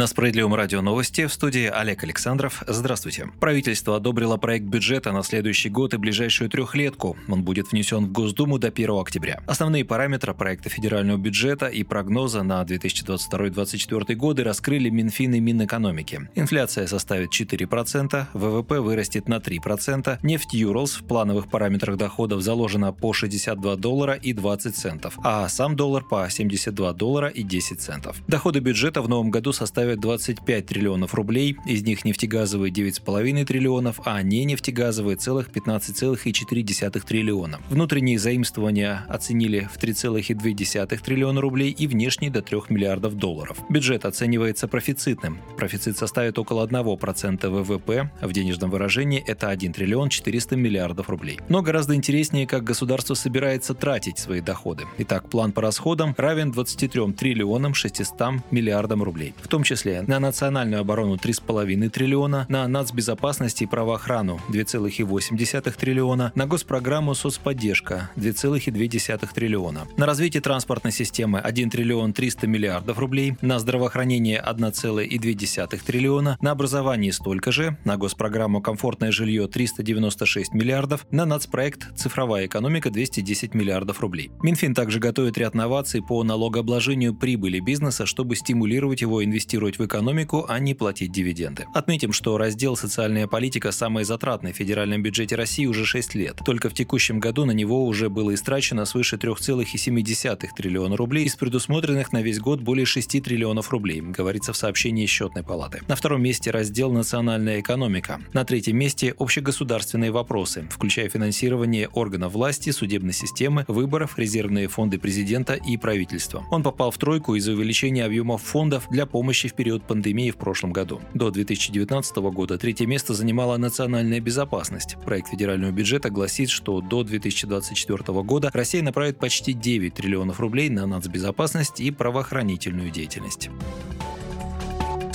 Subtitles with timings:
[0.00, 2.62] На Справедливом радио новости в студии Олег Александров.
[2.66, 3.28] Здравствуйте.
[3.38, 7.18] Правительство одобрило проект бюджета на следующий год и ближайшую трехлетку.
[7.28, 9.42] Он будет внесен в Госдуму до 1 октября.
[9.46, 16.30] Основные параметры проекта федерального бюджета и прогноза на 2022-2024 годы раскрыли Минфин и Минэкономики.
[16.34, 23.12] Инфляция составит 4%, ВВП вырастет на 3%, нефть Юрлс в плановых параметрах доходов заложена по
[23.12, 28.16] 62 доллара и 20 центов, а сам доллар по 72 доллара и 10 центов.
[28.26, 34.00] Доходы бюджета в новом году составят составят 25 триллионов рублей, из них нефтегазовые 9,5 триллионов,
[34.04, 37.60] а не нефтегазовые целых 15,4 триллиона.
[37.70, 43.58] Внутренние заимствования оценили в 3,2 триллиона рублей и внешние до 3 миллиардов долларов.
[43.68, 45.38] Бюджет оценивается профицитным.
[45.56, 51.40] Профицит составит около 1% ВВП, в денежном выражении это 1 триллион 400 миллиардов рублей.
[51.48, 54.84] Но гораздо интереснее, как государство собирается тратить свои доходы.
[54.98, 60.20] Итак, план по расходам равен 23 триллионам 600 миллиардам рублей, в том числе числе на
[60.20, 69.86] национальную оборону 3,5 триллиона, на нацбезопасность и правоохрану 2,8 триллиона, на госпрограмму соцподдержка 2,2 триллиона,
[69.96, 77.12] на развитие транспортной системы 1 триллион 300 миллиардов рублей, на здравоохранение 1,2 триллиона, на образование
[77.12, 84.30] столько же, на госпрограмму «Комфортное жилье» 396 миллиардов, на нацпроект «Цифровая экономика» 210 миллиардов рублей.
[84.42, 89.86] Минфин также готовит ряд новаций по налогообложению прибыли бизнеса, чтобы стимулировать его инвестировать инвестировать в
[89.86, 91.66] экономику, а не платить дивиденды.
[91.74, 96.36] Отметим, что раздел «Социальная политика» самый затратный в федеральном бюджете России уже 6 лет.
[96.44, 102.12] Только в текущем году на него уже было истрачено свыше 3,7 триллиона рублей из предусмотренных
[102.12, 105.80] на весь год более 6 триллионов рублей, говорится в сообщении счетной палаты.
[105.88, 108.20] На втором месте раздел «Национальная экономика».
[108.32, 115.54] На третьем месте общегосударственные вопросы, включая финансирование органов власти, судебной системы, выборов, резервные фонды президента
[115.54, 116.44] и правительства.
[116.50, 120.72] Он попал в тройку из-за увеличения объемов фондов для помощи в период пандемии в прошлом
[120.72, 121.02] году.
[121.12, 124.96] До 2019 года третье место занимала национальная безопасность.
[125.04, 130.86] Проект федерального бюджета гласит, что до 2024 года Россия направит почти 9 триллионов рублей на
[130.86, 133.50] нацбезопасность и правоохранительную деятельность.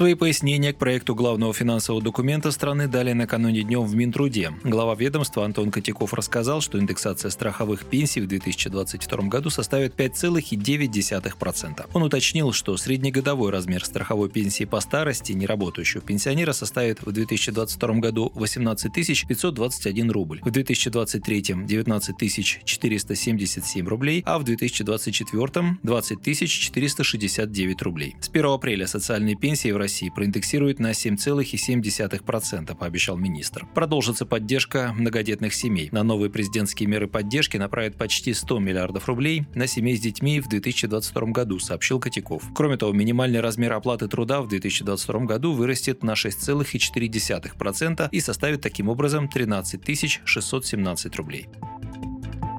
[0.00, 4.50] Свои пояснения к проекту главного финансового документа страны дали накануне днем в Минтруде.
[4.64, 11.90] Глава ведомства Антон Котяков рассказал, что индексация страховых пенсий в 2022 году составит 5,9%.
[11.92, 18.32] Он уточнил, что среднегодовой размер страховой пенсии по старости неработающего пенсионера составит в 2022 году
[18.36, 18.90] 18
[19.28, 28.16] 521 рубль, в 2023– 19 477 рублей, а в 2024– 20 469 рублей.
[28.18, 33.66] С 1 апреля социальные пенсии в России проиндексирует на 7,7%, пообещал министр.
[33.74, 35.88] Продолжится поддержка многодетных семей.
[35.92, 40.48] На новые президентские меры поддержки направят почти 100 миллиардов рублей на семей с детьми в
[40.48, 42.44] 2022 году, сообщил Котяков.
[42.54, 48.88] Кроме того, минимальный размер оплаты труда в 2022 году вырастет на 6,4% и составит таким
[48.88, 51.48] образом 13 617 рублей.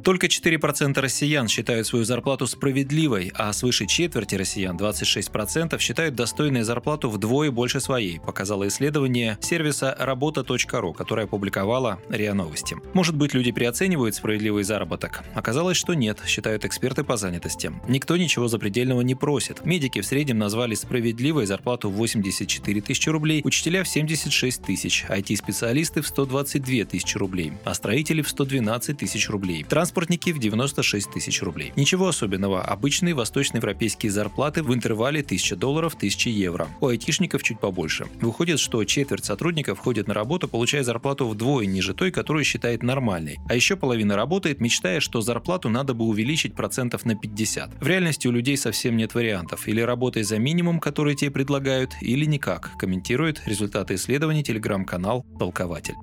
[0.03, 7.09] Только 4% россиян считают свою зарплату справедливой, а свыше четверти россиян, 26%, считают достойной зарплату
[7.09, 12.77] вдвое больше своей, показало исследование сервиса работа.ру, которое опубликовала РИА Новости.
[12.93, 15.23] Может быть, люди переоценивают справедливый заработок?
[15.35, 17.71] Оказалось, что нет, считают эксперты по занятости.
[17.87, 19.65] Никто ничего запредельного не просит.
[19.65, 26.01] Медики в среднем назвали справедливой зарплату в 84 тысячи рублей, учителя в 76 тысяч, IT-специалисты
[26.01, 29.63] в 122 тысячи рублей, а строители в 112 тысяч рублей.
[29.63, 31.73] Транс транспортники в 96 тысяч рублей.
[31.75, 36.69] Ничего особенного, обычные восточноевропейские зарплаты в интервале 1000 долларов 1000 евро.
[36.79, 38.05] У айтишников чуть побольше.
[38.21, 43.39] Выходит, что четверть сотрудников ходит на работу, получая зарплату вдвое ниже той, которую считает нормальной.
[43.49, 47.81] А еще половина работает, мечтая, что зарплату надо бы увеличить процентов на 50.
[47.81, 49.67] В реальности у людей совсем нет вариантов.
[49.67, 55.95] Или работай за минимум, который тебе предлагают, или никак, комментирует результаты исследований телеграм-канал «Толкователь».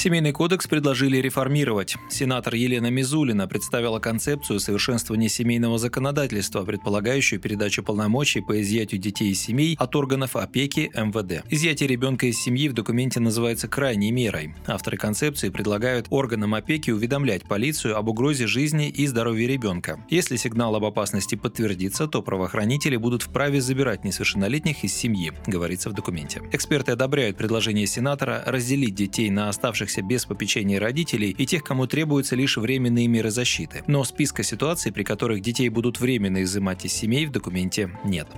[0.00, 1.94] Семейный кодекс предложили реформировать.
[2.08, 9.42] Сенатор Елена Мизулина представила концепцию совершенствования семейного законодательства, предполагающую передачу полномочий по изъятию детей из
[9.42, 11.44] семей от органов опеки МВД.
[11.50, 14.54] Изъятие ребенка из семьи в документе называется крайней мерой.
[14.66, 20.02] Авторы концепции предлагают органам опеки уведомлять полицию об угрозе жизни и здоровья ребенка.
[20.08, 25.92] Если сигнал об опасности подтвердится, то правоохранители будут вправе забирать несовершеннолетних из семьи, говорится в
[25.92, 26.40] документе.
[26.52, 31.86] Эксперты одобряют предложение сенатора разделить детей на оставшихся оставшихся без попечения родителей и тех, кому
[31.86, 33.82] требуются лишь временные меры защиты.
[33.86, 38.28] Но списка ситуаций, при которых детей будут временно изымать из семей, в документе нет.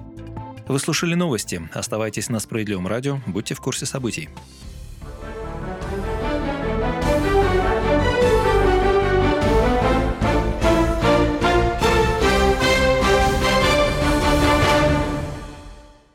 [0.69, 1.61] Вы слушали новости.
[1.75, 4.29] Оставайтесь на Справедливом радио, будьте в курсе событий.